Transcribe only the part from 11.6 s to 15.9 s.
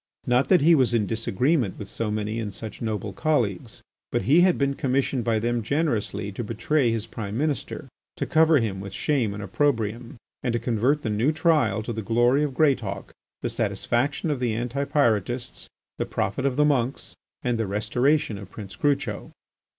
to the glory of Greatauk, the satisfaction of the Anti Pyrotists,